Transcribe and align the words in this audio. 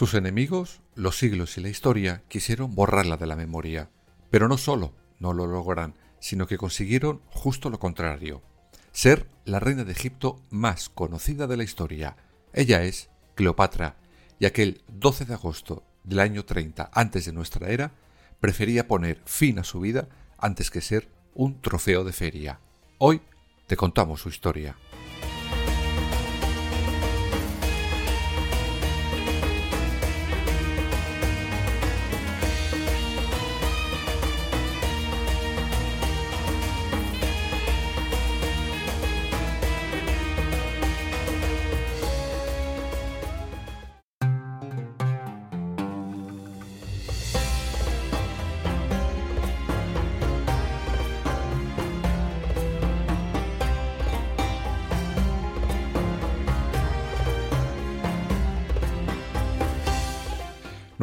Sus 0.00 0.14
enemigos, 0.14 0.80
los 0.94 1.18
siglos 1.18 1.58
y 1.58 1.60
la 1.60 1.68
historia 1.68 2.22
quisieron 2.28 2.74
borrarla 2.74 3.18
de 3.18 3.26
la 3.26 3.36
memoria, 3.36 3.90
pero 4.30 4.48
no 4.48 4.56
solo 4.56 4.94
no 5.18 5.34
lo 5.34 5.46
logran, 5.46 5.94
sino 6.20 6.46
que 6.46 6.56
consiguieron 6.56 7.20
justo 7.28 7.68
lo 7.68 7.78
contrario, 7.78 8.42
ser 8.92 9.28
la 9.44 9.60
reina 9.60 9.84
de 9.84 9.92
Egipto 9.92 10.40
más 10.48 10.88
conocida 10.88 11.46
de 11.46 11.58
la 11.58 11.64
historia. 11.64 12.16
Ella 12.54 12.82
es 12.82 13.10
Cleopatra, 13.34 13.96
y 14.38 14.46
aquel 14.46 14.80
12 14.88 15.26
de 15.26 15.34
agosto 15.34 15.84
del 16.02 16.20
año 16.20 16.46
30 16.46 16.90
antes 16.94 17.26
de 17.26 17.34
nuestra 17.34 17.68
era, 17.68 17.92
prefería 18.40 18.88
poner 18.88 19.20
fin 19.26 19.58
a 19.58 19.64
su 19.64 19.80
vida 19.80 20.08
antes 20.38 20.70
que 20.70 20.80
ser 20.80 21.10
un 21.34 21.60
trofeo 21.60 22.04
de 22.04 22.14
feria. 22.14 22.58
Hoy 22.96 23.20
te 23.66 23.76
contamos 23.76 24.22
su 24.22 24.30
historia. 24.30 24.76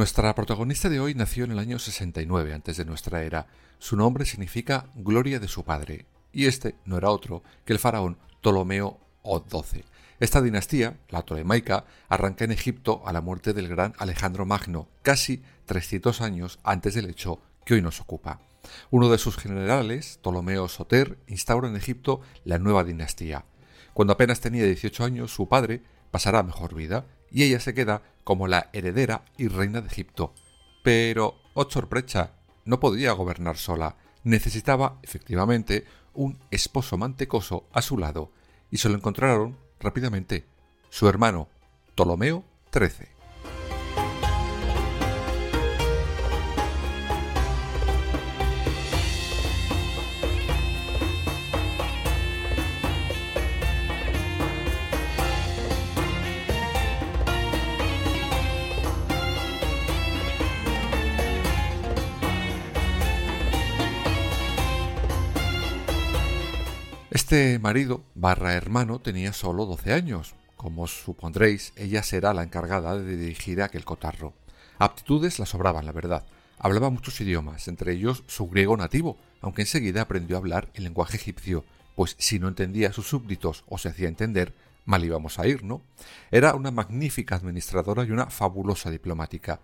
Nuestra 0.07 0.33
protagonista 0.35 0.87
de 0.87 1.01
hoy 1.01 1.15
nació 1.15 1.43
en 1.43 1.51
el 1.51 1.59
año 1.59 1.79
69 1.79 2.53
antes 2.53 2.77
de 2.77 2.85
nuestra 2.85 3.23
era. 3.23 3.47
Su 3.77 3.97
nombre 3.97 4.23
significa 4.23 4.85
gloria 4.95 5.37
de 5.37 5.49
su 5.49 5.65
padre, 5.65 6.05
y 6.31 6.45
este 6.45 6.75
no 6.85 6.97
era 6.97 7.09
otro 7.09 7.43
que 7.65 7.73
el 7.73 7.79
faraón 7.79 8.17
Ptolomeo 8.39 9.01
XII. 9.25 9.83
Esta 10.21 10.41
dinastía, 10.41 10.97
la 11.09 11.23
tolemaica, 11.23 11.83
arranca 12.07 12.45
en 12.45 12.53
Egipto 12.53 13.05
a 13.05 13.11
la 13.11 13.19
muerte 13.19 13.51
del 13.51 13.67
gran 13.67 13.95
Alejandro 13.97 14.45
Magno, 14.45 14.87
casi 15.01 15.43
300 15.65 16.21
años 16.21 16.59
antes 16.63 16.93
del 16.93 17.09
hecho 17.09 17.41
que 17.65 17.73
hoy 17.73 17.81
nos 17.81 17.99
ocupa. 17.99 18.39
Uno 18.89 19.09
de 19.09 19.17
sus 19.17 19.35
generales, 19.35 20.19
Ptolomeo 20.21 20.69
Soter, 20.69 21.17
instaura 21.27 21.67
en 21.67 21.75
Egipto 21.75 22.21
la 22.45 22.59
nueva 22.59 22.85
dinastía. 22.85 23.43
Cuando 23.93 24.13
apenas 24.13 24.39
tenía 24.39 24.63
18 24.63 25.03
años, 25.03 25.33
su 25.33 25.49
padre 25.49 25.83
pasará 26.11 26.43
mejor 26.43 26.75
vida 26.75 27.05
y 27.31 27.43
ella 27.43 27.59
se 27.59 27.73
queda 27.73 28.01
como 28.23 28.47
la 28.47 28.69
heredera 28.73 29.23
y 29.37 29.47
reina 29.47 29.81
de 29.81 29.87
Egipto. 29.87 30.33
Pero, 30.83 31.35
oh 31.53 31.69
sorpresa, 31.69 32.31
no 32.65 32.79
podía 32.79 33.11
gobernar 33.13 33.57
sola, 33.57 33.95
necesitaba, 34.23 34.99
efectivamente, 35.03 35.85
un 36.13 36.37
esposo 36.51 36.97
mantecoso 36.97 37.67
a 37.71 37.81
su 37.81 37.97
lado, 37.97 38.31
y 38.71 38.77
se 38.77 38.89
lo 38.89 38.95
encontraron 38.95 39.57
rápidamente, 39.79 40.45
su 40.89 41.07
hermano, 41.07 41.47
Ptolomeo 41.95 42.43
XIII. 42.71 43.16
Este 67.29 67.59
marido 67.59 68.05
barra 68.15 68.53
hermano 68.53 68.99
tenía 68.99 69.33
solo 69.33 69.65
12 69.65 69.91
años. 69.91 70.33
Como 70.55 70.83
os 70.83 71.01
supondréis, 71.01 71.73
ella 71.75 72.01
será 72.01 72.33
la 72.33 72.41
encargada 72.41 72.97
de 72.97 73.17
dirigir 73.17 73.61
aquel 73.61 73.83
cotarro. 73.83 74.33
Aptitudes 74.79 75.37
la 75.37 75.45
sobraban, 75.45 75.85
la 75.85 75.91
verdad. 75.91 76.25
Hablaba 76.57 76.89
muchos 76.89 77.19
idiomas, 77.19 77.67
entre 77.67 77.91
ellos 77.91 78.23
su 78.27 78.47
griego 78.47 78.77
nativo, 78.77 79.17
aunque 79.41 79.63
enseguida 79.63 80.03
aprendió 80.03 80.37
a 80.37 80.39
hablar 80.39 80.69
el 80.73 80.85
lenguaje 80.85 81.17
egipcio, 81.17 81.65
pues 81.97 82.15
si 82.17 82.39
no 82.39 82.47
entendía 82.47 82.91
a 82.91 82.93
sus 82.93 83.09
súbditos 83.09 83.65
o 83.67 83.77
se 83.77 83.89
hacía 83.89 84.07
entender, 84.07 84.53
mal 84.85 85.03
íbamos 85.03 85.37
a 85.37 85.47
ir, 85.47 85.65
¿no? 85.65 85.81
Era 86.31 86.55
una 86.55 86.71
magnífica 86.71 87.35
administradora 87.35 88.05
y 88.05 88.11
una 88.11 88.27
fabulosa 88.27 88.89
diplomática. 88.89 89.59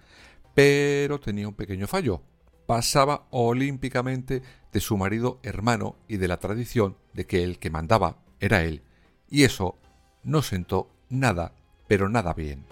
Pero 0.54 1.18
tenía 1.22 1.48
un 1.48 1.54
pequeño 1.54 1.88
fallo 1.88 2.24
pasaba 2.66 3.28
olímpicamente 3.30 4.42
de 4.72 4.80
su 4.80 4.98
marido 4.98 5.40
hermano 5.44 5.96
y 6.08 6.18
de 6.18 6.28
la 6.28 6.38
tradición 6.38 6.98
de 7.14 7.26
que 7.26 7.44
el 7.44 7.60
que 7.60 7.70
mandaba 7.70 8.18
era 8.40 8.64
él, 8.64 8.82
y 9.30 9.44
eso 9.44 9.78
no 10.24 10.42
sentó 10.42 10.90
nada, 11.10 11.54
pero 11.88 12.10
nada 12.10 12.34
bien. 12.34 12.66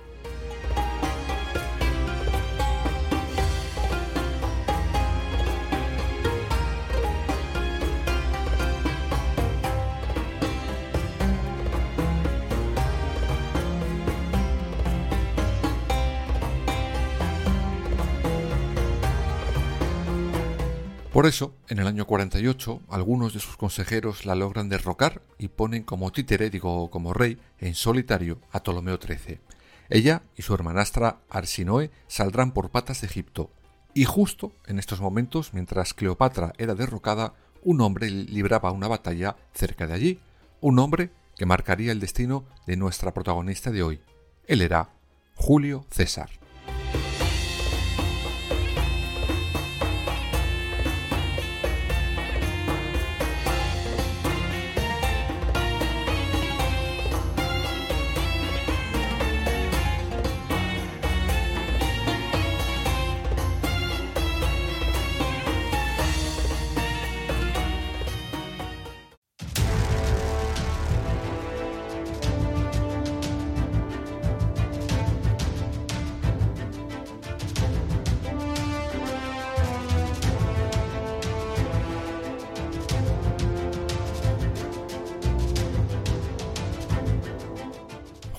Por 21.21 21.27
eso, 21.27 21.53
en 21.69 21.77
el 21.77 21.85
año 21.85 22.07
48, 22.07 22.81
algunos 22.89 23.35
de 23.35 23.39
sus 23.39 23.55
consejeros 23.55 24.25
la 24.25 24.33
logran 24.33 24.69
derrocar 24.69 25.21
y 25.37 25.49
ponen 25.49 25.83
como 25.83 26.11
títere, 26.11 26.49
digo 26.49 26.89
como 26.89 27.13
rey, 27.13 27.37
en 27.59 27.75
solitario 27.75 28.39
a 28.51 28.63
Ptolomeo 28.63 28.97
XIII. 28.99 29.39
Ella 29.91 30.23
y 30.35 30.41
su 30.41 30.55
hermanastra 30.55 31.19
Arsinoe 31.29 31.91
saldrán 32.07 32.53
por 32.53 32.71
patas 32.71 33.01
de 33.01 33.07
Egipto. 33.07 33.51
Y 33.93 34.05
justo 34.05 34.53
en 34.65 34.79
estos 34.79 34.99
momentos, 34.99 35.53
mientras 35.53 35.93
Cleopatra 35.93 36.53
era 36.57 36.73
derrocada, 36.73 37.35
un 37.61 37.81
hombre 37.81 38.09
libraba 38.09 38.71
una 38.71 38.87
batalla 38.87 39.35
cerca 39.53 39.85
de 39.85 39.93
allí, 39.93 40.19
un 40.59 40.79
hombre 40.79 41.11
que 41.37 41.45
marcaría 41.45 41.91
el 41.91 41.99
destino 41.99 42.45
de 42.65 42.77
nuestra 42.77 43.13
protagonista 43.13 43.69
de 43.69 43.83
hoy. 43.83 44.01
Él 44.47 44.63
era 44.63 44.89
Julio 45.35 45.85
César. 45.91 46.40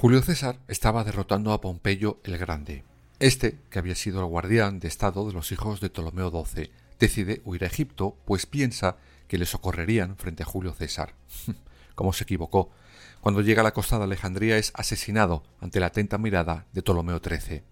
Julio 0.03 0.21
César 0.21 0.59
estaba 0.67 1.05
derrotando 1.05 1.53
a 1.53 1.61
Pompeyo 1.61 2.19
el 2.25 2.37
Grande. 2.37 2.83
Este, 3.21 3.61
que 3.71 3.79
había 3.79 3.95
sido 3.95 4.19
el 4.19 4.27
guardián 4.27 4.81
de 4.81 4.89
estado 4.89 5.25
de 5.29 5.33
los 5.33 5.53
hijos 5.53 5.81
de 5.81 5.91
Ptolomeo 5.91 6.29
XII, 6.45 6.73
decide 6.99 7.41
huir 7.45 7.63
a 7.63 7.69
Egipto, 7.69 8.17
pues 8.25 8.45
piensa 8.47 8.97
que 9.29 9.39
le 9.39 9.47
socorrerían 9.47 10.17
frente 10.17 10.43
a 10.43 10.47
Julio 10.47 10.73
César. 10.73 11.15
¿Cómo 11.95 12.13
se 12.13 12.25
equivocó? 12.25 12.73
Cuando 13.21 13.43
llega 13.43 13.61
a 13.61 13.63
la 13.63 13.75
costa 13.75 13.97
de 13.99 14.03
Alejandría 14.03 14.59
es 14.59 14.73
asesinado 14.75 15.45
ante 15.61 15.79
la 15.79 15.87
atenta 15.87 16.19
mirada 16.19 16.67
de 16.73 16.83
Ptolomeo 16.83 17.21
XIII. 17.25 17.63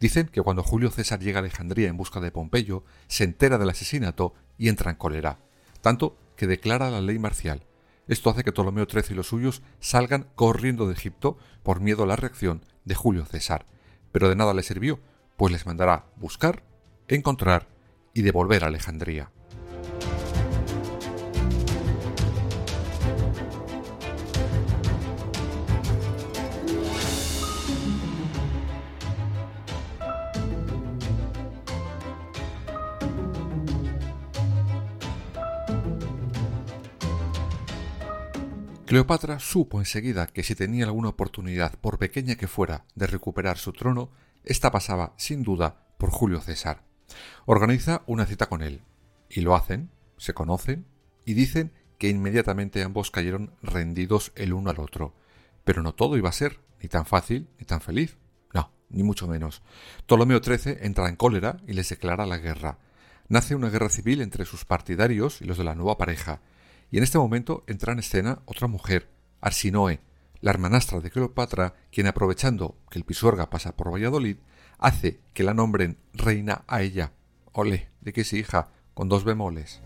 Dicen 0.00 0.26
que 0.26 0.42
cuando 0.42 0.64
Julio 0.64 0.90
César 0.90 1.20
llega 1.20 1.38
a 1.38 1.42
Alejandría 1.42 1.86
en 1.86 1.96
busca 1.96 2.18
de 2.18 2.32
Pompeyo, 2.32 2.82
se 3.06 3.22
entera 3.22 3.58
del 3.58 3.70
asesinato 3.70 4.34
y 4.58 4.70
entra 4.70 4.90
en 4.90 4.96
cólera, 4.96 5.38
tanto 5.82 6.18
que 6.34 6.48
declara 6.48 6.90
la 6.90 7.00
ley 7.00 7.20
marcial. 7.20 7.62
Esto 8.08 8.30
hace 8.30 8.44
que 8.44 8.52
Ptolomeo 8.52 8.86
XIII 8.88 9.04
y 9.10 9.14
los 9.14 9.28
suyos 9.28 9.62
salgan 9.80 10.28
corriendo 10.34 10.86
de 10.86 10.94
Egipto 10.94 11.38
por 11.62 11.80
miedo 11.80 12.04
a 12.04 12.06
la 12.06 12.16
reacción 12.16 12.64
de 12.84 12.94
Julio 12.94 13.24
César. 13.24 13.66
Pero 14.12 14.28
de 14.28 14.36
nada 14.36 14.54
le 14.54 14.62
sirvió, 14.62 15.00
pues 15.36 15.52
les 15.52 15.66
mandará 15.66 16.06
buscar, 16.16 16.62
encontrar 17.08 17.68
y 18.14 18.22
devolver 18.22 18.64
a 18.64 18.68
Alejandría. 18.68 19.30
Cleopatra 38.86 39.40
supo 39.40 39.80
enseguida 39.80 40.28
que 40.28 40.44
si 40.44 40.54
tenía 40.54 40.84
alguna 40.84 41.08
oportunidad, 41.08 41.76
por 41.80 41.98
pequeña 41.98 42.36
que 42.36 42.46
fuera, 42.46 42.84
de 42.94 43.08
recuperar 43.08 43.58
su 43.58 43.72
trono, 43.72 44.12
esta 44.44 44.70
pasaba, 44.70 45.12
sin 45.16 45.42
duda, 45.42 45.88
por 45.98 46.10
Julio 46.10 46.40
César. 46.40 46.84
Organiza 47.46 48.02
una 48.06 48.26
cita 48.26 48.46
con 48.46 48.62
él, 48.62 48.82
y 49.28 49.40
lo 49.40 49.56
hacen, 49.56 49.90
se 50.18 50.34
conocen, 50.34 50.86
y 51.24 51.34
dicen 51.34 51.72
que 51.98 52.08
inmediatamente 52.08 52.84
ambos 52.84 53.10
cayeron 53.10 53.56
rendidos 53.60 54.30
el 54.36 54.52
uno 54.52 54.70
al 54.70 54.78
otro. 54.78 55.16
Pero 55.64 55.82
no 55.82 55.92
todo 55.92 56.16
iba 56.16 56.28
a 56.28 56.32
ser 56.32 56.60
ni 56.80 56.88
tan 56.88 57.06
fácil 57.06 57.48
ni 57.58 57.66
tan 57.66 57.80
feliz. 57.80 58.18
No, 58.54 58.70
ni 58.88 59.02
mucho 59.02 59.26
menos. 59.26 59.62
Ptolomeo 60.06 60.40
XIII 60.40 60.78
entra 60.82 61.08
en 61.08 61.16
cólera 61.16 61.56
y 61.66 61.72
les 61.72 61.88
declara 61.88 62.24
la 62.24 62.38
guerra. 62.38 62.78
Nace 63.28 63.56
una 63.56 63.70
guerra 63.70 63.88
civil 63.88 64.20
entre 64.20 64.44
sus 64.44 64.64
partidarios 64.64 65.42
y 65.42 65.44
los 65.44 65.58
de 65.58 65.64
la 65.64 65.74
nueva 65.74 65.98
pareja, 65.98 66.40
y 66.90 66.98
en 66.98 67.04
este 67.04 67.18
momento 67.18 67.64
entra 67.66 67.92
en 67.92 67.98
escena 67.98 68.42
otra 68.46 68.68
mujer, 68.68 69.08
Arsinoe, 69.40 70.00
la 70.40 70.50
hermanastra 70.50 71.00
de 71.00 71.10
Cleopatra, 71.10 71.74
quien 71.90 72.06
aprovechando 72.06 72.76
que 72.90 72.98
el 72.98 73.04
Pisuerga 73.04 73.50
pasa 73.50 73.76
por 73.76 73.92
Valladolid, 73.92 74.36
hace 74.78 75.20
que 75.34 75.42
la 75.42 75.54
nombren 75.54 75.98
reina 76.12 76.64
a 76.66 76.82
ella. 76.82 77.12
Ole, 77.52 77.88
de 78.00 78.12
que 78.12 78.24
sí, 78.24 78.38
hija, 78.38 78.68
con 78.94 79.08
dos 79.08 79.24
bemoles. 79.24 79.80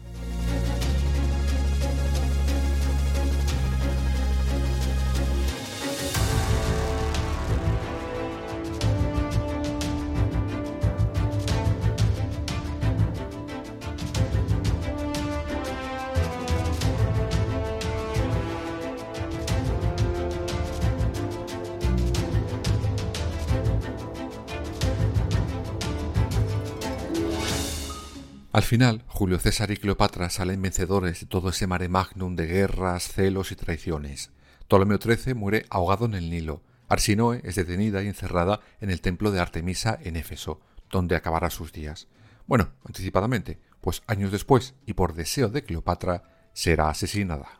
Al 28.61 28.67
final, 28.67 29.05
Julio 29.07 29.39
César 29.39 29.71
y 29.71 29.79
Cleopatra 29.79 30.29
salen 30.29 30.61
vencedores 30.61 31.21
de 31.21 31.27
todo 31.27 31.49
ese 31.49 31.67
mare 31.67 31.89
magnum 31.89 32.37
de 32.37 32.45
guerras, 32.47 33.09
celos 33.11 33.53
y 33.53 33.57
traiciones. 33.57 34.33
Ptolomeo 34.69 34.99
XIII 35.01 35.33
muere 35.33 35.65
ahogado 35.71 36.05
en 36.05 36.13
el 36.13 36.29
Nilo. 36.29 36.63
Arsinoe 36.87 37.41
es 37.43 37.55
detenida 37.55 38.03
y 38.03 38.09
encerrada 38.09 38.61
en 38.83 38.91
el 38.91 39.01
templo 39.01 39.31
de 39.31 39.41
Artemisa 39.41 39.99
en 40.03 40.17
Éfeso, 40.17 40.61
donde 40.91 41.17
acabará 41.17 41.49
sus 41.49 41.73
días. 41.73 42.09
Bueno, 42.47 42.75
anticipadamente, 42.85 43.59
pues 43.81 44.03
años 44.07 44.31
después, 44.31 44.75
y 44.85 44.93
por 44.93 45.15
deseo 45.15 45.49
de 45.49 45.65
Cleopatra, 45.65 46.51
será 46.53 46.91
asesinada. 46.91 47.60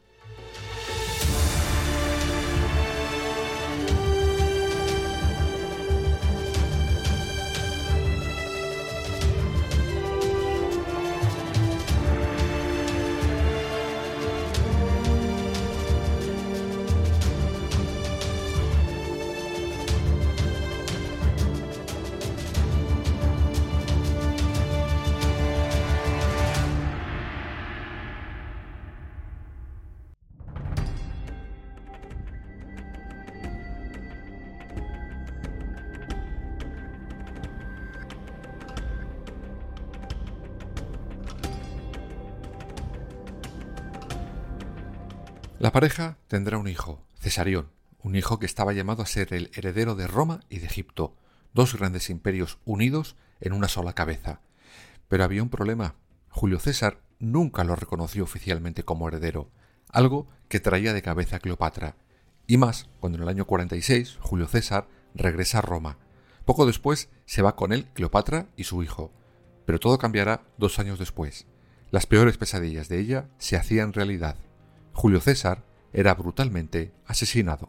La 45.71 45.73
pareja 45.73 46.19
tendrá 46.27 46.59
un 46.59 46.67
hijo, 46.67 47.01
Cesarión, 47.21 47.71
un 48.03 48.17
hijo 48.17 48.41
que 48.41 48.47
estaba 48.47 48.73
llamado 48.73 49.05
a 49.05 49.07
ser 49.07 49.33
el 49.33 49.53
heredero 49.55 49.95
de 49.95 50.09
Roma 50.09 50.41
y 50.49 50.59
de 50.59 50.67
Egipto, 50.67 51.15
dos 51.55 51.77
grandes 51.77 52.11
imperios 52.11 52.59
unidos 52.65 53.15
en 53.41 53.53
una 53.53 53.69
sola 53.69 53.93
cabeza. 53.93 54.41
Pero 55.07 55.23
había 55.23 55.45
un 55.45 55.49
problema. 55.49 55.95
Julio 56.29 56.59
César 56.59 56.99
nunca 57.21 57.63
lo 57.63 57.77
reconoció 57.77 58.25
oficialmente 58.25 58.83
como 58.83 59.07
heredero, 59.07 59.49
algo 59.93 60.27
que 60.49 60.59
traía 60.59 60.93
de 60.93 61.03
cabeza 61.03 61.37
a 61.37 61.39
Cleopatra, 61.39 61.95
y 62.49 62.57
más 62.57 62.89
cuando 62.99 63.19
en 63.19 63.23
el 63.23 63.29
año 63.29 63.47
46 63.47 64.19
Julio 64.21 64.49
César 64.49 64.89
regresa 65.15 65.59
a 65.59 65.63
Roma. 65.63 65.99
Poco 66.45 66.67
después 66.67 67.11
se 67.27 67.43
va 67.43 67.55
con 67.55 67.73
él 67.73 67.87
Cleopatra 67.95 68.49
y 68.57 68.65
su 68.65 68.83
hijo, 68.83 69.13
pero 69.67 69.79
todo 69.79 69.99
cambiará 69.99 70.43
dos 70.59 70.81
años 70.81 70.99
después. 70.99 71.47
Las 71.93 72.07
peores 72.07 72.39
pesadillas 72.39 72.89
de 72.89 72.99
ella 72.99 73.29
se 73.39 73.57
hacían 73.57 73.93
realidad. 73.93 74.37
Julio 74.93 75.21
César 75.21 75.65
era 75.93 76.15
brutalmente 76.15 76.93
asesinado. 77.07 77.69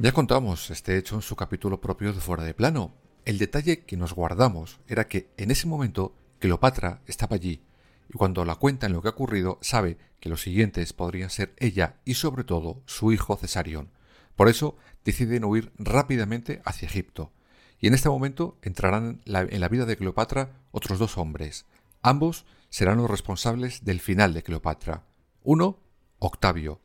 Ya 0.00 0.12
contamos 0.12 0.70
este 0.70 0.96
hecho 0.96 1.16
en 1.16 1.22
su 1.22 1.34
capítulo 1.34 1.80
propio 1.80 2.12
de 2.12 2.20
Fuera 2.20 2.44
de 2.44 2.54
Plano. 2.54 2.94
El 3.24 3.36
detalle 3.36 3.80
que 3.84 3.96
nos 3.96 4.14
guardamos 4.14 4.78
era 4.86 5.08
que 5.08 5.28
en 5.36 5.50
ese 5.50 5.66
momento 5.66 6.14
Cleopatra 6.38 7.02
estaba 7.06 7.34
allí, 7.34 7.64
y 8.08 8.12
cuando 8.14 8.44
la 8.44 8.56
cuenta 8.56 8.86
en 8.86 8.92
lo 8.92 9.02
que 9.02 9.08
ha 9.08 9.12
ocurrido 9.12 9.58
sabe 9.60 9.98
que 10.20 10.28
los 10.28 10.42
siguientes 10.42 10.92
podrían 10.92 11.30
ser 11.30 11.54
ella 11.58 11.96
y 12.04 12.14
sobre 12.14 12.44
todo 12.44 12.82
su 12.86 13.12
hijo 13.12 13.36
Cesarión. 13.36 13.90
Por 14.36 14.48
eso 14.48 14.76
deciden 15.04 15.44
huir 15.44 15.72
rápidamente 15.78 16.62
hacia 16.64 16.86
Egipto. 16.86 17.32
Y 17.80 17.86
en 17.86 17.94
este 17.94 18.08
momento 18.08 18.58
entrarán 18.62 19.20
en 19.26 19.60
la 19.60 19.68
vida 19.68 19.84
de 19.84 19.96
Cleopatra 19.96 20.52
otros 20.70 20.98
dos 20.98 21.18
hombres. 21.18 21.66
Ambos 22.02 22.44
serán 22.70 22.98
los 22.98 23.10
responsables 23.10 23.84
del 23.84 24.00
final 24.00 24.34
de 24.34 24.42
Cleopatra. 24.42 25.04
Uno, 25.42 25.78
Octavio. 26.18 26.80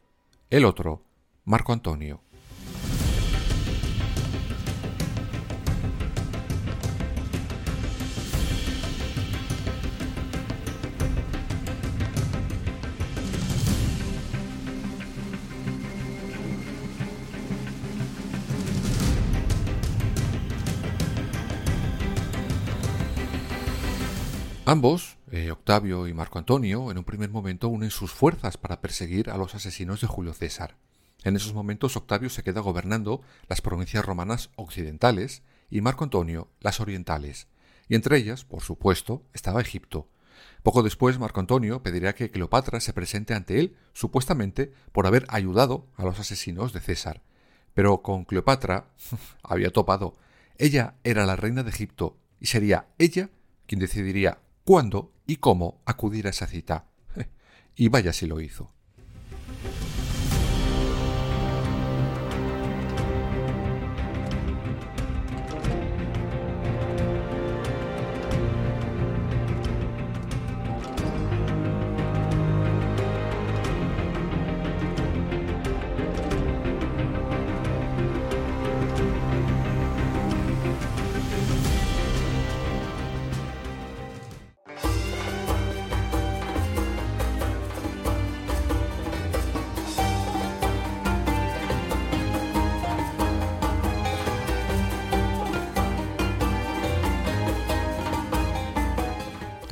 El 0.50 0.66
otro, 0.66 1.04
Marco 1.46 1.74
Antonio. 1.74 2.22
Ambos, 24.66 25.18
eh, 25.30 25.52
Octavio 25.52 26.08
y 26.08 26.14
Marco 26.14 26.40
Antonio, 26.40 26.90
en 26.90 26.98
un 26.98 27.04
primer 27.04 27.30
momento 27.30 27.68
unen 27.68 27.92
sus 27.92 28.14
fuerzas 28.14 28.56
para 28.56 28.80
perseguir 28.80 29.30
a 29.30 29.36
los 29.36 29.54
asesinos 29.56 30.00
de 30.00 30.08
Julio 30.08 30.34
César. 30.34 30.78
En 31.26 31.36
esos 31.36 31.54
momentos 31.54 31.98
Octavio 31.98 32.30
se 32.30 32.44
queda 32.44 32.62
gobernando 32.62 33.22
las 33.50 33.60
provincias 33.60 34.06
romanas 34.06 34.52
occidentales 34.56 35.44
y 35.70 35.82
Marco 35.82 36.06
Antonio 36.06 36.48
las 36.62 36.80
orientales. 36.80 37.48
y 37.90 37.96
entre 37.96 38.16
ellas, 38.16 38.46
por 38.46 38.62
supuesto, 38.62 39.24
estaba 39.34 39.60
Egipto. 39.60 40.08
Poco 40.64 40.82
después, 40.82 41.20
Marco 41.20 41.42
Antonio 41.42 41.84
pediría 41.84 42.16
que 42.16 42.32
Cleopatra 42.32 42.80
se 42.80 42.94
presente 42.94 43.34
ante 43.34 43.60
él, 43.60 43.76
supuestamente 43.92 44.72
por 44.94 45.08
haber 45.08 45.26
ayudado 45.28 45.88
a 45.98 46.06
los 46.06 46.22
asesinos 46.22 46.72
de 46.72 46.80
César. 46.80 47.22
Pero 47.74 48.02
con 48.02 48.24
Cleopatra 48.24 48.88
había 49.44 49.72
topado. 49.72 50.16
Ella 50.58 50.96
era 51.04 51.26
la 51.26 51.36
reina 51.36 51.64
de 51.64 51.70
Egipto 51.70 52.16
y 52.40 52.46
sería 52.46 52.88
ella 52.98 53.30
quien 53.68 53.82
decidiría 53.82 54.40
cuándo 54.64 55.14
y 55.26 55.38
cómo 55.38 55.82
acudir 55.86 56.28
a 56.28 56.32
esa 56.32 56.48
cita. 56.48 56.88
Y 57.76 57.90
vaya 57.90 58.14
si 58.14 58.28
lo 58.28 58.40
hizo. 58.40 58.73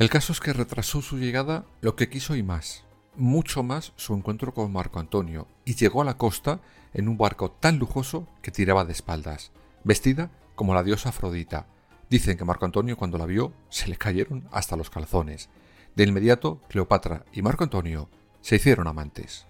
El 0.02 0.10
caso 0.10 0.32
es 0.32 0.40
que 0.40 0.52
retrasó 0.52 1.00
su 1.00 1.16
llegada 1.16 1.64
lo 1.80 1.94
que 1.94 2.08
quiso 2.08 2.34
y 2.34 2.42
más, 2.42 2.82
mucho 3.14 3.62
más 3.62 3.92
su 3.94 4.14
encuentro 4.14 4.52
con 4.52 4.72
Marco 4.72 4.98
Antonio, 4.98 5.46
y 5.64 5.76
llegó 5.76 6.02
a 6.02 6.04
la 6.04 6.18
costa 6.18 6.58
en 6.92 7.06
un 7.06 7.16
barco 7.16 7.52
tan 7.52 7.78
lujoso 7.78 8.26
que 8.42 8.50
tiraba 8.50 8.84
de 8.84 8.90
espaldas, 8.90 9.52
vestida 9.84 10.32
como 10.56 10.74
la 10.74 10.82
diosa 10.82 11.10
Afrodita. 11.10 11.68
Dicen 12.10 12.36
que 12.36 12.44
Marco 12.44 12.64
Antonio 12.64 12.96
cuando 12.96 13.16
la 13.16 13.26
vio 13.26 13.52
se 13.68 13.86
le 13.86 13.94
cayeron 13.94 14.48
hasta 14.50 14.74
los 14.74 14.90
calzones. 14.90 15.50
De 15.94 16.02
inmediato, 16.02 16.60
Cleopatra 16.68 17.24
y 17.32 17.42
Marco 17.42 17.62
Antonio 17.62 18.08
se 18.40 18.56
hicieron 18.56 18.88
amantes. 18.88 19.46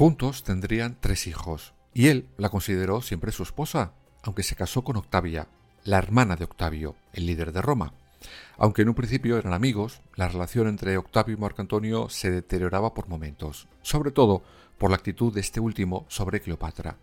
Juntos 0.00 0.44
tendrían 0.44 0.96
tres 0.98 1.26
hijos, 1.26 1.74
y 1.92 2.06
él 2.06 2.26
la 2.38 2.48
consideró 2.48 3.02
siempre 3.02 3.32
su 3.32 3.42
esposa, 3.42 3.92
aunque 4.22 4.42
se 4.42 4.56
casó 4.56 4.82
con 4.82 4.96
Octavia, 4.96 5.48
la 5.84 5.98
hermana 5.98 6.36
de 6.36 6.44
Octavio, 6.44 6.96
el 7.12 7.26
líder 7.26 7.52
de 7.52 7.60
Roma. 7.60 7.92
Aunque 8.56 8.80
en 8.80 8.88
un 8.88 8.94
principio 8.94 9.36
eran 9.36 9.52
amigos, 9.52 10.00
la 10.16 10.28
relación 10.28 10.68
entre 10.68 10.96
Octavio 10.96 11.34
y 11.34 11.38
Marco 11.38 11.60
Antonio 11.60 12.08
se 12.08 12.30
deterioraba 12.30 12.94
por 12.94 13.08
momentos, 13.08 13.68
sobre 13.82 14.10
todo 14.10 14.42
por 14.78 14.88
la 14.88 14.96
actitud 14.96 15.34
de 15.34 15.42
este 15.42 15.60
último 15.60 16.06
sobre 16.08 16.40
Cleopatra. 16.40 16.96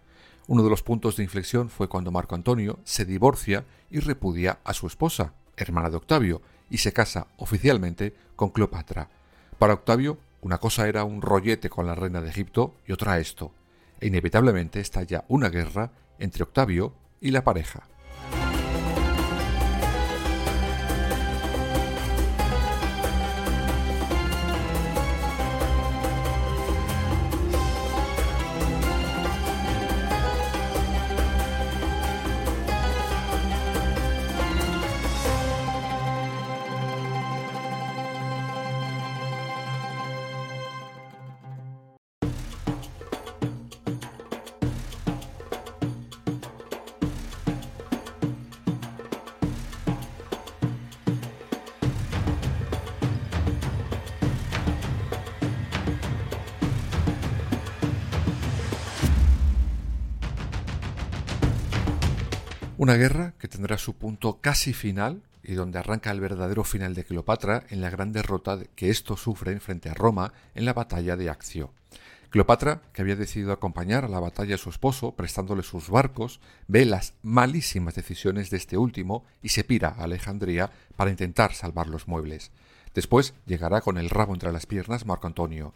Uno 0.48 0.64
de 0.64 0.72
los 0.72 0.82
puntos 0.82 1.18
de 1.18 1.24
inflexión 1.24 1.70
fue 1.70 1.88
cuando 1.88 2.10
Marco 2.10 2.34
Antonio 2.34 2.80
se 2.84 3.06
divorcia 3.06 3.64
y 3.92 4.00
repudia 4.00 4.58
a 4.64 4.74
su 4.74 4.88
esposa, 4.88 5.36
hermana 5.56 5.92
de 5.92 5.98
Octavio, 5.98 6.42
y 6.72 6.80
se 6.80 6.94
casa 6.94 7.28
oficialmente 7.38 8.16
con 8.36 8.50
Cleopatra. 8.50 9.08
Para 9.60 9.76
Octavio, 9.76 10.18
una 10.48 10.60
cosa 10.60 10.88
era 10.88 11.04
un 11.04 11.22
rollete 11.22 11.68
con 11.68 11.86
la 11.86 11.94
reina 11.94 12.22
de 12.22 12.30
Egipto 12.30 12.76
y 12.88 12.94
otra 12.94 13.20
esto, 13.20 13.52
e 14.00 14.08
inevitablemente 14.08 14.80
estalla 14.80 15.26
una 15.28 15.50
guerra 15.50 15.92
entre 16.20 16.44
Octavio 16.44 16.94
y 17.20 17.32
la 17.32 17.44
pareja. 17.44 17.84
Una 62.88 62.96
guerra 62.96 63.34
que 63.38 63.50
tendrá 63.50 63.78
su 63.78 63.96
punto 63.96 64.40
casi 64.40 64.72
final 64.72 65.22
y 65.44 65.56
donde 65.56 65.78
arranca 65.78 66.10
el 66.10 66.22
verdadero 66.22 66.64
final 66.64 66.94
de 66.94 67.04
Cleopatra 67.04 67.66
en 67.70 67.82
la 67.82 67.90
gran 67.90 68.14
derrota 68.14 68.60
que 68.78 68.90
esto 68.90 69.18
sufre 69.18 69.60
frente 69.60 69.90
a 69.90 69.94
Roma 69.94 70.32
en 70.56 70.64
la 70.64 70.72
batalla 70.72 71.18
de 71.18 71.30
Accio. 71.30 71.74
Cleopatra, 72.30 72.82
que 72.94 73.02
había 73.02 73.18
decidido 73.18 73.52
acompañar 73.52 74.06
a 74.06 74.08
la 74.08 74.22
batalla 74.22 74.56
a 74.56 74.58
su 74.58 74.70
esposo 74.70 75.12
prestándole 75.12 75.64
sus 75.64 75.90
barcos, 75.90 76.40
ve 76.70 76.86
las 76.86 77.16
malísimas 77.24 77.94
decisiones 77.94 78.50
de 78.52 78.56
este 78.56 78.78
último 78.78 79.26
y 79.44 79.50
se 79.50 79.66
pira 79.66 79.90
a 79.90 80.06
Alejandría 80.06 80.72
para 80.96 81.12
intentar 81.12 81.54
salvar 81.56 81.88
los 81.88 82.08
muebles. 82.08 82.52
Después 82.94 83.34
llegará 83.46 83.82
con 83.82 83.98
el 83.98 84.10
rabo 84.10 84.34
entre 84.34 84.54
las 84.54 84.66
piernas 84.66 85.06
Marco 85.06 85.28
Antonio. 85.28 85.74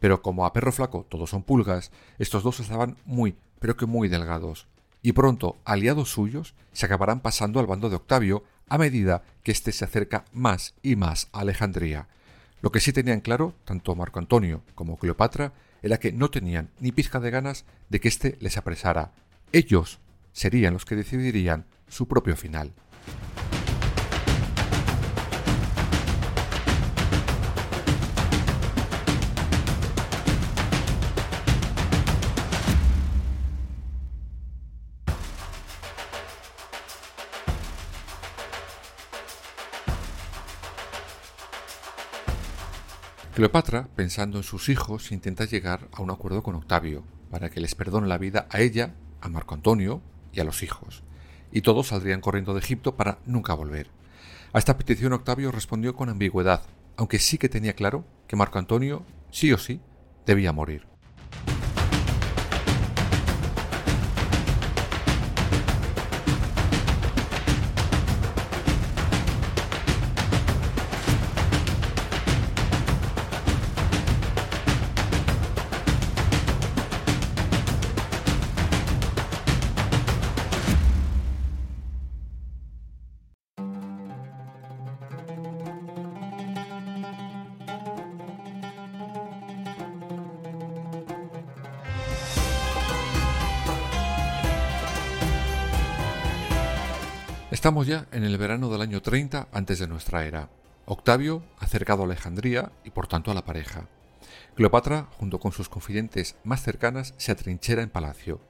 Pero 0.00 0.20
como 0.20 0.44
a 0.44 0.52
perro 0.52 0.70
flaco 0.70 1.06
todos 1.08 1.30
son 1.30 1.44
pulgas, 1.44 1.92
estos 2.18 2.42
dos 2.42 2.60
estaban 2.60 2.98
muy, 3.06 3.36
pero 3.58 3.74
que 3.74 3.86
muy 3.86 4.10
delgados 4.10 4.66
y 5.02 5.12
pronto 5.12 5.58
aliados 5.64 6.10
suyos 6.10 6.54
se 6.72 6.86
acabarán 6.86 7.20
pasando 7.20 7.60
al 7.60 7.66
bando 7.66 7.90
de 7.90 7.96
Octavio 7.96 8.44
a 8.68 8.78
medida 8.78 9.22
que 9.42 9.52
éste 9.52 9.72
se 9.72 9.84
acerca 9.84 10.24
más 10.32 10.74
y 10.82 10.96
más 10.96 11.28
a 11.32 11.40
Alejandría. 11.40 12.08
Lo 12.62 12.70
que 12.70 12.80
sí 12.80 12.92
tenían 12.92 13.20
claro, 13.20 13.54
tanto 13.64 13.94
Marco 13.94 14.18
Antonio 14.18 14.62
como 14.74 14.96
Cleopatra, 14.96 15.52
era 15.82 15.98
que 15.98 16.12
no 16.12 16.30
tenían 16.30 16.70
ni 16.78 16.92
pizca 16.92 17.18
de 17.18 17.30
ganas 17.30 17.64
de 17.88 18.00
que 18.00 18.08
éste 18.08 18.36
les 18.40 18.56
apresara. 18.56 19.10
Ellos 19.50 19.98
serían 20.32 20.72
los 20.72 20.84
que 20.84 20.94
decidirían 20.94 21.66
su 21.88 22.06
propio 22.06 22.36
final. 22.36 22.72
Cleopatra, 43.42 43.88
pensando 43.96 44.36
en 44.38 44.44
sus 44.44 44.68
hijos, 44.68 45.10
intenta 45.10 45.46
llegar 45.46 45.88
a 45.90 46.00
un 46.00 46.12
acuerdo 46.12 46.44
con 46.44 46.54
Octavio 46.54 47.02
para 47.28 47.50
que 47.50 47.58
les 47.58 47.74
perdone 47.74 48.06
la 48.06 48.16
vida 48.16 48.46
a 48.50 48.60
ella, 48.60 48.94
a 49.20 49.28
Marco 49.28 49.56
Antonio 49.56 50.00
y 50.32 50.38
a 50.38 50.44
los 50.44 50.62
hijos, 50.62 51.02
y 51.50 51.62
todos 51.62 51.88
saldrían 51.88 52.20
corriendo 52.20 52.54
de 52.54 52.60
Egipto 52.60 52.94
para 52.94 53.18
nunca 53.26 53.54
volver. 53.54 53.90
A 54.52 54.60
esta 54.60 54.78
petición 54.78 55.12
Octavio 55.12 55.50
respondió 55.50 55.96
con 55.96 56.08
ambigüedad, 56.08 56.62
aunque 56.96 57.18
sí 57.18 57.36
que 57.36 57.48
tenía 57.48 57.72
claro 57.72 58.04
que 58.28 58.36
Marco 58.36 58.60
Antonio, 58.60 59.04
sí 59.32 59.52
o 59.52 59.58
sí, 59.58 59.80
debía 60.24 60.52
morir. 60.52 60.91
Estamos 97.62 97.86
ya 97.86 98.08
en 98.10 98.24
el 98.24 98.38
verano 98.38 98.68
del 98.70 98.80
año 98.80 99.02
30 99.02 99.46
antes 99.52 99.78
de 99.78 99.86
nuestra 99.86 100.26
era. 100.26 100.50
Octavio 100.84 101.44
acercado 101.60 102.02
a 102.02 102.06
Alejandría 102.06 102.72
y 102.82 102.90
por 102.90 103.06
tanto 103.06 103.30
a 103.30 103.34
la 103.34 103.44
pareja. 103.44 103.86
Cleopatra, 104.56 105.06
junto 105.16 105.38
con 105.38 105.52
sus 105.52 105.68
confidentes 105.68 106.34
más 106.42 106.60
cercanas, 106.60 107.14
se 107.18 107.30
atrinchera 107.30 107.82
en 107.82 107.88
palacio. 107.88 108.40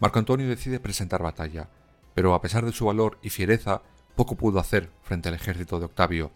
Marco 0.00 0.18
Antonio 0.18 0.48
decide 0.48 0.80
presentar 0.80 1.22
batalla, 1.22 1.68
pero 2.16 2.34
a 2.34 2.40
pesar 2.40 2.64
de 2.64 2.72
su 2.72 2.86
valor 2.86 3.20
y 3.22 3.30
fiereza, 3.30 3.82
poco 4.16 4.34
pudo 4.34 4.58
hacer 4.58 4.90
frente 5.00 5.28
al 5.28 5.36
ejército 5.36 5.78
de 5.78 5.84
Octavio. 5.84 6.32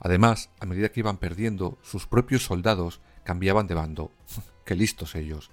Además, 0.00 0.50
a 0.58 0.66
medida 0.66 0.88
que 0.88 0.98
iban 0.98 1.18
perdiendo, 1.18 1.78
sus 1.82 2.08
propios 2.08 2.42
soldados 2.42 3.00
cambiaban 3.22 3.68
de 3.68 3.74
bando. 3.74 4.10
¡Qué 4.64 4.74
listos 4.74 5.14
ellos! 5.14 5.52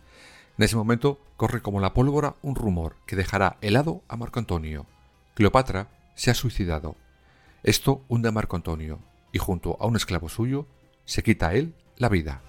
En 0.57 0.65
ese 0.65 0.75
momento 0.75 1.21
corre 1.37 1.61
como 1.61 1.81
la 1.81 1.93
pólvora 1.93 2.33
un 2.41 2.55
rumor 2.55 2.95
que 3.05 3.15
dejará 3.15 3.57
helado 3.61 4.01
a 4.07 4.17
Marco 4.17 4.39
Antonio. 4.39 4.87
Cleopatra 5.35 5.89
se 6.15 6.31
ha 6.31 6.33
suicidado. 6.33 6.95
Esto 7.63 8.03
hunde 8.07 8.29
a 8.29 8.31
Marco 8.31 8.55
Antonio 8.55 8.99
y 9.31 9.37
junto 9.37 9.77
a 9.79 9.85
un 9.85 9.95
esclavo 9.95 10.29
suyo 10.29 10.67
se 11.05 11.23
quita 11.23 11.49
a 11.49 11.53
él 11.53 11.75
la 11.97 12.09
vida. 12.09 12.41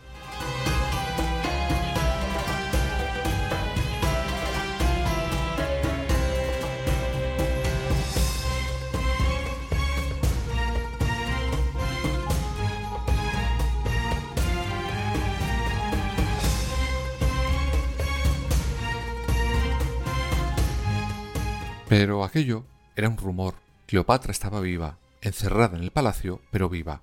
Pero 21.89 22.25
aquello 22.25 22.65
era 22.97 23.09
un 23.09 23.19
rumor. 23.19 23.55
Cleopatra 23.87 24.33
estaba 24.33 24.61
viva, 24.61 24.99
encerrada 25.21 25.76
en 25.76 25.85
el 25.85 25.93
palacio, 25.93 26.41
pero 26.50 26.69
viva. 26.69 27.03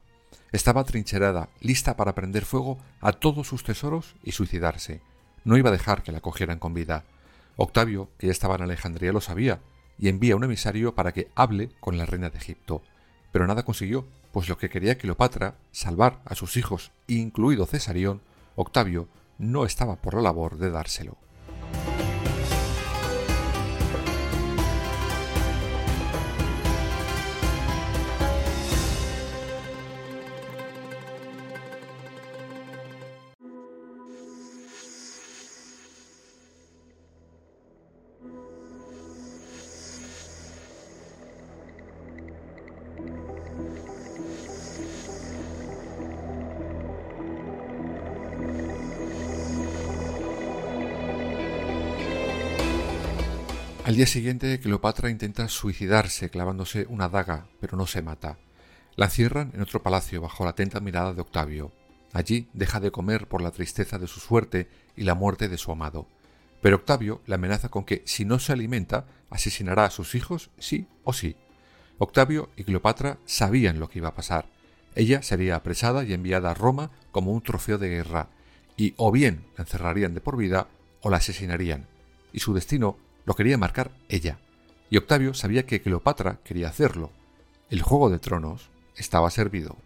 Estaba 0.51 0.83
trincherada, 0.83 1.49
lista 1.61 1.95
para 1.95 2.13
prender 2.15 2.45
fuego 2.45 2.77
a 2.99 3.13
todos 3.13 3.47
sus 3.47 3.63
tesoros 3.63 4.15
y 4.23 4.33
suicidarse. 4.33 5.01
No 5.45 5.55
iba 5.55 5.69
a 5.69 5.71
dejar 5.73 6.03
que 6.03 6.11
la 6.11 6.21
cogieran 6.21 6.59
con 6.59 6.73
vida. 6.73 7.05
Octavio, 7.55 8.09
que 8.17 8.27
ya 8.27 8.31
estaba 8.31 8.55
en 8.55 8.63
Alejandría, 8.63 9.13
lo 9.13 9.21
sabía, 9.21 9.61
y 9.99 10.09
envía 10.09 10.35
un 10.35 10.43
emisario 10.43 10.95
para 10.95 11.11
que 11.11 11.29
hable 11.35 11.69
con 11.79 11.97
la 11.97 12.05
reina 12.05 12.29
de 12.29 12.39
Egipto. 12.39 12.81
Pero 13.31 13.47
nada 13.47 13.63
consiguió, 13.63 14.07
pues 14.31 14.49
lo 14.49 14.57
que 14.57 14.69
quería 14.69 14.97
Cleopatra, 14.97 15.55
salvar 15.71 16.21
a 16.25 16.35
sus 16.35 16.57
hijos, 16.57 16.91
incluido 17.07 17.65
Cesarión, 17.67 18.21
Octavio 18.55 19.07
no 19.37 19.65
estaba 19.65 19.95
por 19.95 20.15
la 20.15 20.21
labor 20.21 20.57
de 20.57 20.71
dárselo. 20.71 21.17
Al 53.85 53.97
día 53.97 54.07
siguiente, 54.07 54.61
Cleopatra 54.61 55.09
intenta 55.09 55.49
suicidarse 55.49 56.29
clavándose 56.29 56.85
una 56.87 57.09
daga, 57.09 57.47
pero 57.59 57.75
no 57.75 57.85
se 57.85 58.01
mata. 58.01 58.37
La 58.95 59.07
encierran 59.07 59.51
en 59.53 59.61
otro 59.61 59.83
palacio 59.83 60.21
bajo 60.21 60.45
la 60.45 60.51
atenta 60.51 60.79
mirada 60.79 61.13
de 61.13 61.19
Octavio. 61.19 61.73
Allí 62.13 62.47
deja 62.53 62.79
de 62.79 62.91
comer 62.91 63.27
por 63.27 63.41
la 63.41 63.51
tristeza 63.51 63.99
de 63.99 64.07
su 64.07 64.21
suerte 64.21 64.69
y 64.95 65.03
la 65.03 65.15
muerte 65.15 65.49
de 65.49 65.57
su 65.57 65.69
amado. 65.69 66.07
Pero 66.61 66.77
Octavio 66.77 67.21
le 67.25 67.35
amenaza 67.35 67.67
con 67.67 67.83
que 67.83 68.03
si 68.05 68.23
no 68.23 68.39
se 68.39 68.53
alimenta, 68.53 69.05
asesinará 69.29 69.83
a 69.83 69.91
sus 69.91 70.15
hijos 70.15 70.49
sí 70.57 70.87
o 71.03 71.11
sí. 71.11 71.35
Octavio 71.97 72.51
y 72.55 72.63
Cleopatra 72.63 73.17
sabían 73.25 73.81
lo 73.81 73.89
que 73.89 73.99
iba 73.99 74.07
a 74.07 74.15
pasar. 74.15 74.45
Ella 74.95 75.21
sería 75.23 75.57
apresada 75.57 76.05
y 76.05 76.13
enviada 76.13 76.51
a 76.51 76.53
Roma 76.53 76.91
como 77.11 77.33
un 77.33 77.41
trofeo 77.41 77.77
de 77.77 77.89
guerra, 77.89 78.29
y 78.77 78.93
o 78.95 79.11
bien 79.11 79.43
la 79.57 79.63
encerrarían 79.63 80.13
de 80.13 80.21
por 80.21 80.37
vida 80.37 80.69
o 81.01 81.09
la 81.09 81.17
asesinarían, 81.17 81.85
y 82.31 82.39
su 82.39 82.53
destino 82.53 82.97
lo 83.25 83.35
quería 83.35 83.57
marcar 83.57 83.91
ella, 84.09 84.37
y 84.89 84.97
Octavio 84.97 85.33
sabía 85.33 85.65
que 85.65 85.81
Cleopatra 85.81 86.39
quería 86.43 86.67
hacerlo. 86.67 87.11
El 87.69 87.81
juego 87.81 88.09
de 88.09 88.19
tronos 88.19 88.69
estaba 88.95 89.29
servido. 89.31 89.77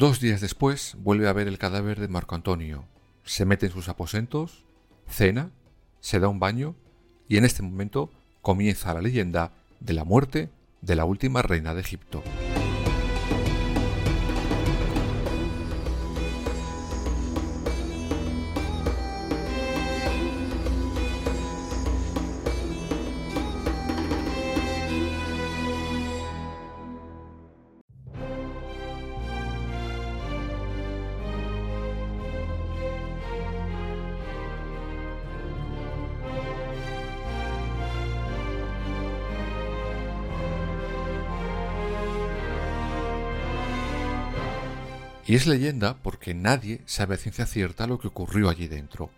Dos 0.00 0.18
días 0.18 0.40
después 0.40 0.96
vuelve 1.00 1.28
a 1.28 1.34
ver 1.34 1.46
el 1.46 1.58
cadáver 1.58 2.00
de 2.00 2.08
Marco 2.08 2.34
Antonio, 2.34 2.86
se 3.22 3.44
mete 3.44 3.66
en 3.66 3.72
sus 3.72 3.90
aposentos, 3.90 4.64
cena, 5.06 5.50
se 6.00 6.18
da 6.18 6.28
un 6.28 6.40
baño 6.40 6.74
y 7.28 7.36
en 7.36 7.44
este 7.44 7.62
momento 7.62 8.10
comienza 8.40 8.94
la 8.94 9.02
leyenda 9.02 9.52
de 9.78 9.92
la 9.92 10.04
muerte 10.04 10.48
de 10.80 10.96
la 10.96 11.04
última 11.04 11.42
reina 11.42 11.74
de 11.74 11.82
Egipto. 11.82 12.22
Y 45.30 45.36
es 45.36 45.46
leyenda 45.46 45.96
porque 46.02 46.34
nadie 46.34 46.80
sabe 46.86 47.14
a 47.14 47.16
ciencia 47.16 47.46
cierta 47.46 47.86
lo 47.86 48.00
que 48.00 48.08
ocurrió 48.08 48.48
allí 48.48 48.66
dentro. 48.66 49.10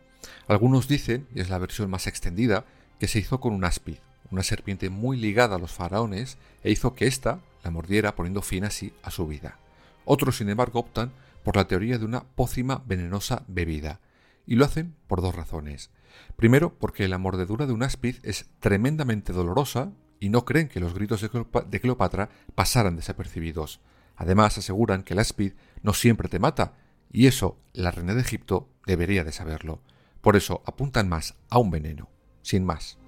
Algunos 0.47 0.87
dicen, 0.87 1.27
y 1.35 1.41
es 1.41 1.49
la 1.49 1.57
versión 1.57 1.89
más 1.89 2.07
extendida, 2.07 2.67
que 3.01 3.09
se 3.09 3.19
hizo 3.19 3.41
con 3.41 3.55
un 3.55 3.65
áspid, 3.65 3.97
una 4.31 4.43
serpiente 4.43 4.91
muy 4.91 5.17
ligada 5.17 5.57
a 5.57 5.59
los 5.59 5.73
faraones, 5.73 6.37
e 6.65 6.71
hizo 6.71 6.93
que 6.93 7.07
ésta 7.07 7.41
la 7.65 7.71
mordiera 7.71 8.15
poniendo 8.15 8.43
fin 8.43 8.65
así 8.65 8.93
a 9.03 9.11
su 9.11 9.27
vida. 9.27 9.57
Otros, 10.05 10.37
sin 10.37 10.51
embargo, 10.51 10.81
optan 10.81 11.13
por 11.45 11.57
la 11.57 11.67
teoría 11.67 11.97
de 11.97 12.05
una 12.05 12.25
pócima 12.25 12.83
venenosa 12.85 13.45
bebida, 13.49 14.01
y 14.47 14.57
lo 14.57 14.67
hacen 14.67 14.95
por 15.07 15.23
dos 15.23 15.35
razones. 15.35 15.89
Primero, 16.37 16.75
porque 16.75 17.09
la 17.09 17.17
mordedura 17.17 17.65
de 17.65 17.73
un 17.73 17.85
áspid 17.85 18.17
es 18.23 18.51
tremendamente 18.61 19.33
dolorosa 19.33 19.93
y 20.21 20.29
no 20.29 20.45
creen 20.45 20.69
que 20.69 20.79
los 20.79 20.93
gritos 20.93 21.23
de 21.23 21.81
Cleopatra 21.81 22.29
pasaran 22.55 22.97
desapercibidos. 22.97 23.81
Además, 24.15 24.59
aseguran 24.59 25.05
que 25.05 25.15
el 25.15 25.21
áspid 25.21 25.53
no 25.83 25.95
siempre 25.95 26.29
te 26.29 26.39
mata, 26.39 26.75
y 27.11 27.27
eso 27.27 27.59
la 27.73 27.91
reina 27.91 28.15
de 28.15 28.23
Egipto 28.23 28.69
debería 28.87 29.25
de 29.25 29.33
saberlo. 29.33 29.83
Por 30.21 30.37
eso 30.37 30.63
apuntan 30.67 31.09
más 31.09 31.37
a 31.51 31.59
un 31.59 31.71
veneno, 31.71 32.09
sin 32.43 32.65
más. 32.65 32.99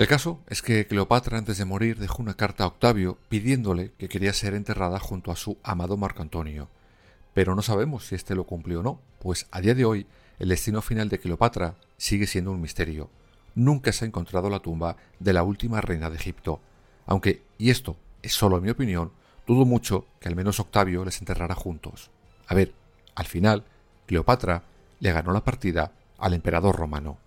El 0.00 0.06
caso 0.06 0.40
es 0.46 0.62
que 0.62 0.86
Cleopatra 0.86 1.36
antes 1.36 1.58
de 1.58 1.66
morir 1.66 1.98
dejó 1.98 2.22
una 2.22 2.32
carta 2.32 2.64
a 2.64 2.68
Octavio 2.68 3.18
pidiéndole 3.28 3.92
que 3.98 4.08
quería 4.08 4.32
ser 4.32 4.54
enterrada 4.54 4.98
junto 4.98 5.30
a 5.30 5.36
su 5.36 5.58
amado 5.62 5.98
Marco 5.98 6.22
Antonio. 6.22 6.70
Pero 7.34 7.54
no 7.54 7.60
sabemos 7.60 8.06
si 8.06 8.14
éste 8.14 8.34
lo 8.34 8.44
cumplió 8.44 8.80
o 8.80 8.82
no, 8.82 9.02
pues 9.18 9.46
a 9.50 9.60
día 9.60 9.74
de 9.74 9.84
hoy 9.84 10.06
el 10.38 10.48
destino 10.48 10.80
final 10.80 11.10
de 11.10 11.18
Cleopatra 11.18 11.74
sigue 11.98 12.26
siendo 12.26 12.50
un 12.50 12.62
misterio. 12.62 13.10
Nunca 13.54 13.92
se 13.92 14.06
ha 14.06 14.08
encontrado 14.08 14.48
la 14.48 14.60
tumba 14.60 14.96
de 15.18 15.34
la 15.34 15.42
última 15.42 15.82
reina 15.82 16.08
de 16.08 16.16
Egipto. 16.16 16.62
Aunque, 17.04 17.42
y 17.58 17.68
esto 17.68 17.98
es 18.22 18.32
solo 18.32 18.58
mi 18.62 18.70
opinión, 18.70 19.12
dudo 19.46 19.66
mucho 19.66 20.06
que 20.18 20.30
al 20.30 20.34
menos 20.34 20.60
Octavio 20.60 21.04
les 21.04 21.18
enterrara 21.18 21.54
juntos. 21.54 22.10
A 22.46 22.54
ver, 22.54 22.72
al 23.16 23.26
final, 23.26 23.64
Cleopatra 24.06 24.62
le 24.98 25.12
ganó 25.12 25.34
la 25.34 25.44
partida 25.44 25.92
al 26.16 26.32
emperador 26.32 26.74
romano. 26.74 27.18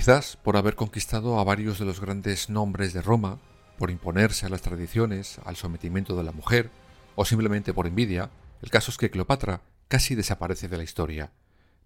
Quizás 0.00 0.38
por 0.38 0.56
haber 0.56 0.76
conquistado 0.76 1.38
a 1.38 1.44
varios 1.44 1.78
de 1.78 1.84
los 1.84 2.00
grandes 2.00 2.48
nombres 2.48 2.94
de 2.94 3.02
Roma, 3.02 3.38
por 3.76 3.90
imponerse 3.90 4.46
a 4.46 4.48
las 4.48 4.62
tradiciones, 4.62 5.38
al 5.44 5.56
sometimiento 5.56 6.16
de 6.16 6.24
la 6.24 6.32
mujer, 6.32 6.70
o 7.16 7.26
simplemente 7.26 7.74
por 7.74 7.86
envidia, 7.86 8.30
el 8.62 8.70
caso 8.70 8.90
es 8.90 8.96
que 8.96 9.10
Cleopatra 9.10 9.60
casi 9.88 10.14
desaparece 10.14 10.68
de 10.68 10.78
la 10.78 10.84
historia. 10.84 11.34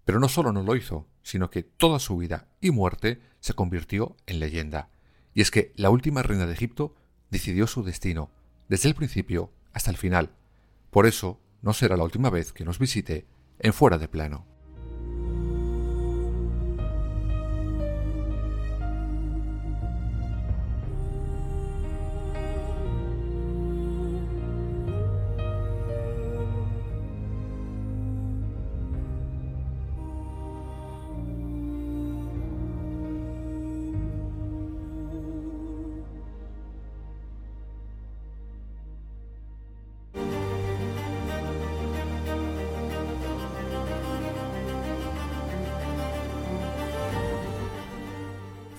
Pero 0.05 0.21
no 0.21 0.29
solo 0.29 0.53
no 0.53 0.63
lo 0.63 0.77
hizo, 0.77 1.09
sino 1.23 1.49
que 1.49 1.63
toda 1.63 1.99
su 1.99 2.15
vida 2.15 2.47
y 2.61 2.71
muerte 2.71 3.19
se 3.41 3.53
convirtió 3.53 4.15
en 4.27 4.39
leyenda. 4.39 4.87
Y 5.33 5.41
es 5.41 5.51
que 5.51 5.73
la 5.75 5.89
última 5.89 6.23
reina 6.23 6.45
de 6.45 6.53
Egipto 6.53 6.95
decidió 7.31 7.67
su 7.67 7.83
destino, 7.83 8.31
desde 8.69 8.87
el 8.87 8.95
principio 8.95 9.51
hasta 9.73 9.91
el 9.91 9.97
final. 9.97 10.31
Por 10.89 11.05
eso, 11.05 11.41
no 11.61 11.73
será 11.73 11.97
la 11.97 12.05
última 12.05 12.29
vez 12.29 12.53
que 12.53 12.63
nos 12.63 12.79
visite 12.79 13.27
en 13.59 13.73
fuera 13.73 13.97
de 13.97 14.07
plano. 14.07 14.54